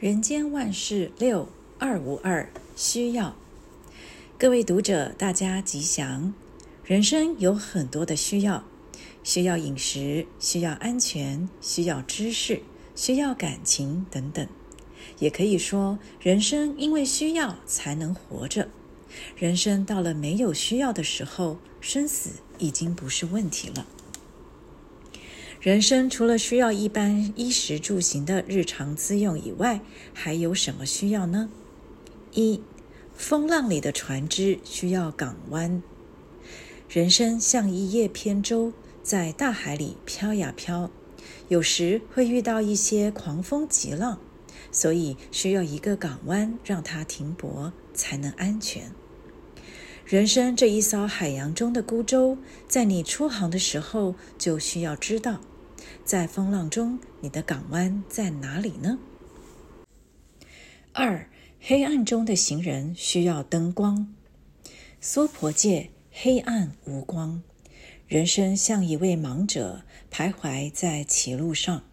[0.00, 3.34] 人间万事六二五二需要，
[4.38, 6.32] 各位读者，大家吉祥。
[6.84, 8.62] 人生有很多的需要，
[9.24, 12.62] 需要饮食，需要安全，需要知识，
[12.94, 14.46] 需要感情等等。
[15.18, 18.68] 也可以说，人生因为需要才能活着。
[19.34, 23.84] 人生到了没有需要的时候，生死已经不是问题了。
[25.60, 29.80] 人生除了需要一般衣食住行的日常资用以外，
[30.14, 31.50] 还有什么需要呢？
[32.32, 32.62] 一，
[33.12, 35.82] 风浪里的船只需要港湾。
[36.88, 40.92] 人生像一叶扁舟，在大海里飘呀飘，
[41.48, 44.20] 有时会遇到一些狂风急浪，
[44.70, 48.92] 所以需要一个港湾让它停泊，才能安全。
[50.08, 55.38] 人生这一艘海洋中的孤舟，在你出航的时候，就需要知道，
[56.02, 58.98] 在风浪中，你的港湾在哪里呢？
[60.94, 61.28] 二，
[61.60, 64.14] 黑暗中的行人需要灯光。
[64.98, 67.42] 娑婆界黑暗无光，
[68.06, 71.84] 人生像一位盲者徘徊在歧路上。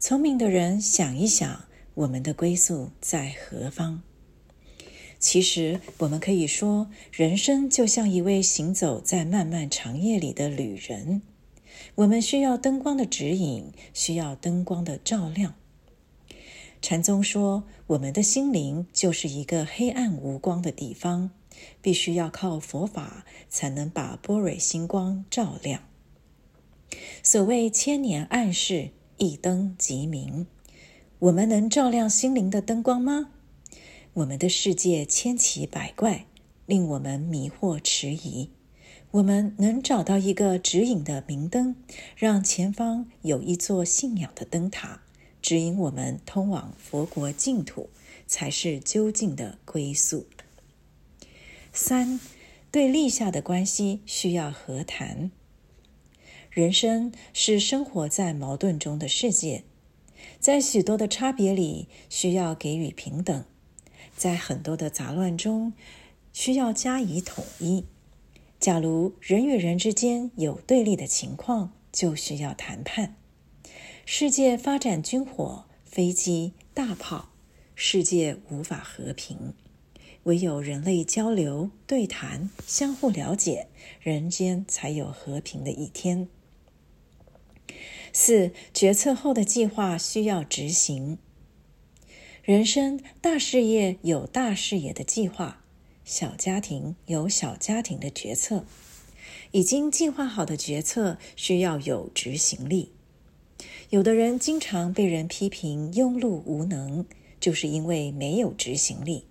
[0.00, 4.02] 聪明的人想一想，我们的归宿在何方？
[5.24, 11.22] 其实，我们可以说，人生就像一位行走在漫漫长夜里的旅人。
[11.94, 15.54] 我们需要灯光的指引，需要灯光的照亮。
[16.82, 21.30] 禅宗说，我们的心灵就是一个黑暗无光的地方，
[21.80, 25.84] 必须要靠佛法才能把波蕊星光照亮。
[27.22, 30.46] 所谓千年暗室，一灯即明。
[31.18, 33.30] 我们能照亮心灵的灯光吗？
[34.14, 36.26] 我们的世界千奇百怪，
[36.66, 38.48] 令我们迷惑迟疑。
[39.10, 41.74] 我们能找到一个指引的明灯，
[42.14, 45.02] 让前方有一座信仰的灯塔，
[45.42, 47.90] 指引我们通往佛国净土，
[48.28, 50.26] 才是究竟的归宿。
[51.72, 52.20] 三，
[52.70, 55.32] 对立下的关系需要和谈。
[56.50, 59.64] 人生是生活在矛盾中的世界，
[60.38, 63.44] 在许多的差别里，需要给予平等。
[64.16, 65.72] 在很多的杂乱中，
[66.32, 67.84] 需要加以统一。
[68.58, 73.16] 假如人与人之间有对立的情况，就需要谈判。
[74.06, 77.30] 世界发展军火、飞机、大炮，
[77.74, 79.54] 世界无法和平。
[80.24, 83.68] 唯有人类交流、对谈、相互了解，
[84.00, 86.28] 人间才有和平的一天。
[88.12, 91.18] 四、决策后的计划需要执行。
[92.44, 95.64] 人生大事业有大事业的计划，
[96.04, 98.66] 小家庭有小家庭的决策。
[99.52, 102.92] 已经计划好的决策需要有执行力。
[103.88, 107.06] 有的人经常被人批评庸碌无能，
[107.40, 109.24] 就是因为没有执行力。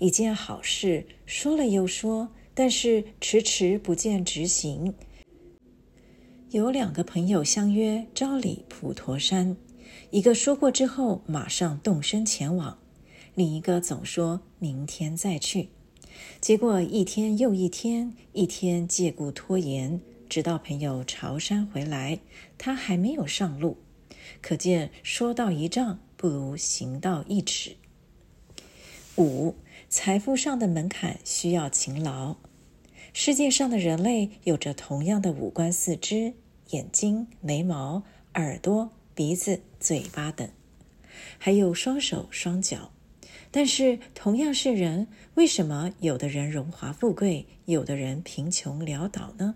[0.00, 4.92] 一件好事说了又说，但是迟迟不见执行。
[6.50, 9.56] 有两个朋友相约朝礼普陀山。
[10.10, 12.78] 一个说过之后马上动身前往，
[13.34, 15.68] 另一个总说明天再去。
[16.40, 22.20] 结果一天又一天，一天借故拖延，直到朋友朝山回来，
[22.56, 23.76] 他还没有上路。
[24.40, 27.76] 可见说到一丈，不如行到一尺。
[29.16, 29.54] 五，
[29.90, 32.36] 财富上的门槛需要勤劳。
[33.12, 36.32] 世界上的人类有着同样的五官、四肢、
[36.70, 38.04] 眼睛、眉毛、
[38.34, 38.90] 耳朵。
[39.14, 40.50] 鼻子、嘴巴等，
[41.38, 42.92] 还有双手双脚，
[43.50, 49.54] 但是同样是人，为什么有的人荣华富贵，有的人贫穷潦倒呢？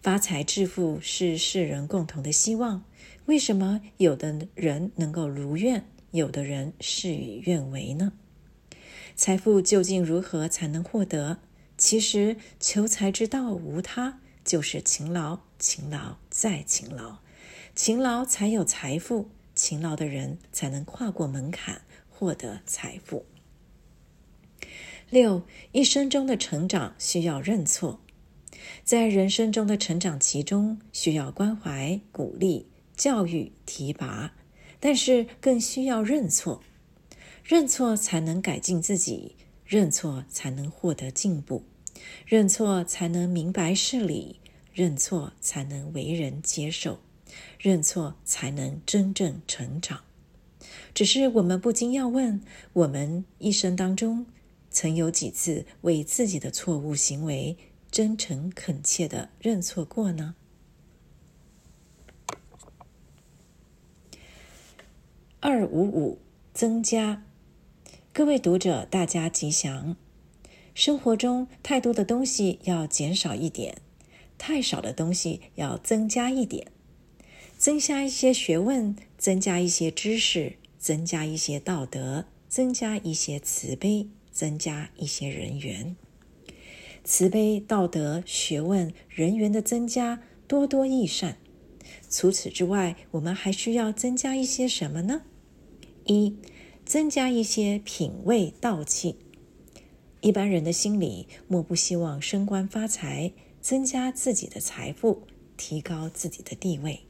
[0.00, 2.84] 发财致富是世人共同的希望，
[3.24, 8.12] 为什么有的人能够如愿，有的人事与愿违呢？
[9.16, 11.38] 财富究竟如何才能获得？
[11.76, 17.18] 其实求财之道无他，就是勤劳，勤劳再勤劳。
[17.82, 23.24] 勤劳才有财富，勤劳的人才能跨过门槛，获得财富。
[25.08, 28.02] 六，一生中的成长需要认错，
[28.84, 32.66] 在人生中的成长期中，需要关怀、鼓励、
[32.98, 34.34] 教育、提拔，
[34.78, 36.62] 但是更需要认错。
[37.42, 41.64] 认错才能改进自己，认错才能获得进步，
[42.26, 44.38] 认错才能明白事理，
[44.74, 47.00] 认错才能为人接受。
[47.58, 50.00] 认错才能真正成长。
[50.92, 52.40] 只是我们不禁要问：
[52.72, 54.26] 我们一生当中，
[54.70, 57.56] 曾有几次为自己的错误行为
[57.90, 60.34] 真诚恳切的认错过呢？
[65.40, 66.18] 二五五
[66.52, 67.24] 增加，
[68.12, 69.96] 各位读者，大家吉祥。
[70.74, 73.78] 生活中太多的东西要减少一点，
[74.36, 76.70] 太少的东西要增加一点。
[77.60, 85.94] 增加一些学问，增加一些知识，增加一些道德，增加一些慈悲，增加一些人缘。
[87.04, 91.36] 慈悲、道德、学问、人缘的增加，多多益善。
[92.08, 95.20] 除此之外，我们还需要增加一些什么呢？
[96.06, 96.34] 一、
[96.86, 99.16] 增加一些品味道气。
[100.22, 105.24] 一般人的心里莫不希望升官发财，增加自己的财富，
[105.58, 107.00] 提高自己的地位。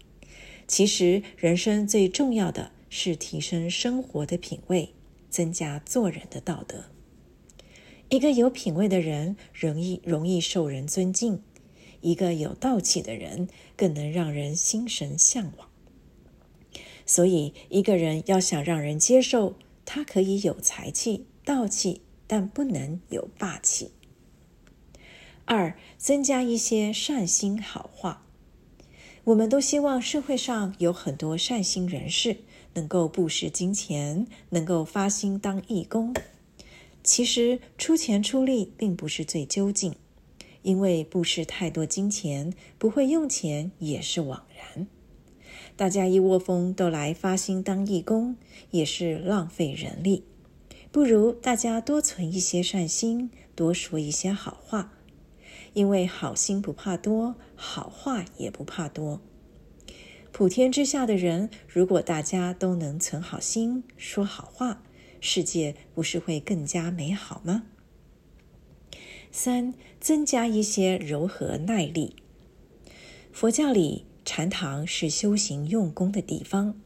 [0.70, 4.94] 其实，人生最重要的是提升生活的品味，
[5.28, 6.84] 增加做人的道德。
[8.08, 11.40] 一个有品味的人，容易容易受人尊敬；
[12.02, 15.68] 一个有道气的人，更能让人心神向往。
[17.04, 23.90] 所以，一个人要想让人接受，他可以有才气、道气，但不能有霸气。
[25.46, 28.24] 二、增加一些善心好话。
[29.24, 32.38] 我们都希望社会上有很多善心人士，
[32.74, 36.14] 能够布施金钱，能够发心当义工。
[37.04, 39.94] 其实，出钱出力并不是最究竟，
[40.62, 44.86] 因为布施太多金钱，不会用钱也是枉然。
[45.76, 48.36] 大家一窝蜂都来发心当义工，
[48.70, 50.24] 也是浪费人力。
[50.90, 54.92] 不如大家多存一些善心，多说一些好话，
[55.72, 59.20] 因为好心不怕多，好话也不怕多。
[60.32, 64.82] 普天之下的人，如果大家都能存好心，说好话，
[65.20, 67.64] 世界不是会更加美好吗？
[69.30, 72.16] 三、增加一些柔和耐力。
[73.32, 74.06] 佛教里。
[74.22, 76.78] 禅堂是修行用功的地方，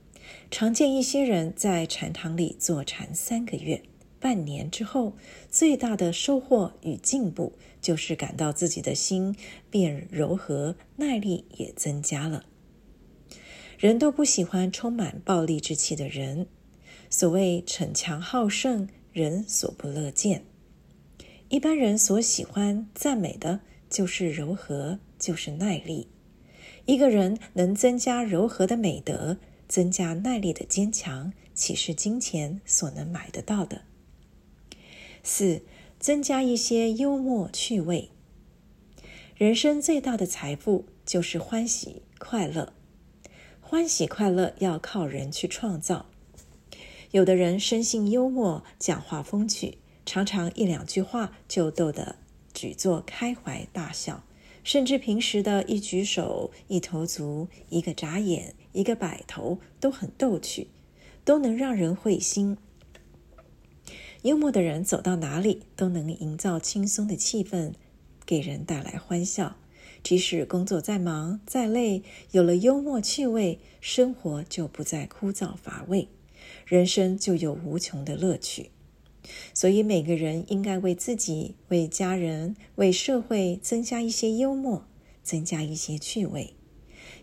[0.50, 3.82] 常见一些人在禅堂里坐禅三个月、
[4.24, 5.12] 半年之后，
[5.50, 9.36] 最大的收获与进步，就是感到自己的心
[9.68, 12.46] 变柔和，耐力也增加了。
[13.78, 16.46] 人都不喜欢充满暴戾之气的人，
[17.10, 20.46] 所谓逞强好胜，人所不乐见。
[21.50, 23.60] 一般人所喜欢赞美的，
[23.90, 26.08] 就是柔和，就是耐力。
[26.86, 29.36] 一个人能增加柔和的美德，
[29.68, 33.82] 增加耐力的坚强，岂是金钱所能买得到的？
[35.24, 35.62] 四、
[35.98, 38.10] 增加一些幽默趣味。
[39.34, 42.74] 人生最大的财富就是欢喜快乐，
[43.60, 46.06] 欢喜快乐要靠人去创造。
[47.10, 52.16] 有的人生性幽默，讲话风趣，常常一两句话就逗得
[52.52, 54.22] 举座开怀大笑。
[54.62, 60.68] 甚至平时的一举手、一投足、一个眨眼、一个摆头都很逗趣，
[61.24, 62.56] 都能让人会心。
[64.24, 67.72] 幽默的人走到哪里都能营造轻松的气氛，
[68.24, 69.56] 给人带来欢笑。
[70.02, 76.08] 即使工作再忙再累，有了幽默趣味，生活就不再枯燥乏味，
[76.64, 78.70] 人生就有无穷的乐趣。
[79.52, 84.86] 所以，每个人应该为自己、为家人、为社会增加一些幽默，
[85.22, 86.54] 增加一些趣味。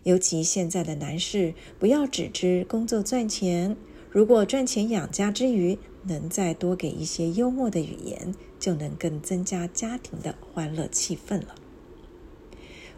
[0.04, 3.76] 尤其现在的男士，不要只知工作赚钱。
[4.08, 11.54] 如果赚钱养家之余，能再多给一些幽默的语言，就能更增加家庭的欢乐气氛了。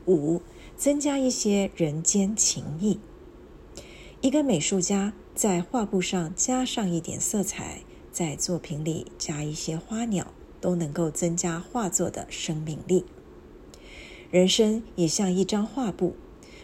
[0.07, 0.43] 五，
[0.77, 2.99] 增加一些人间情谊。
[4.21, 7.83] 一个美术家在画布上加上一点色彩。
[8.13, 13.05] 在作品里加一些花鸟，都能够增加画作的生命力。
[14.31, 16.15] 人生也像一张画布，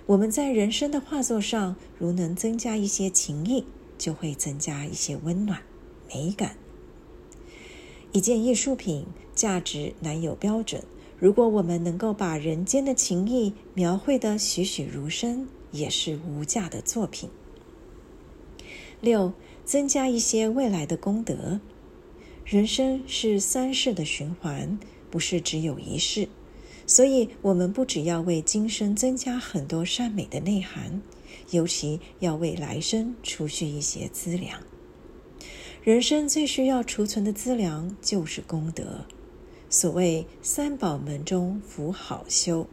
[0.07, 3.65] 我们在人生的画作上，如能增加一些情谊，
[3.99, 5.61] 就会增加一些温暖、
[6.13, 6.57] 美感。
[8.13, 10.83] 一件艺术品价值难有标准，
[11.19, 17.31] 如果我们能够把人间的情谊描绘得栩栩如生，也是无价的作品。
[19.01, 19.33] 六。
[19.63, 21.61] 增加一些未来的功德。
[22.45, 24.81] 人生是三世的循环，
[25.13, 26.29] 不是只有一世，
[26.89, 31.01] 所以我们不只要为今生增加很多善美的内涵，
[31.51, 34.61] 尤其要为来生储蓄一些资粮。
[35.83, 39.07] 人生最需要储存的资粮就是功德。
[39.71, 42.67] 所谓三宝门中福好修，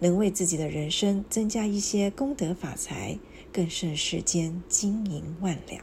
[0.00, 3.18] 能为自己的人生增加一些功德法财，
[3.50, 5.82] 更胜世间金银万两。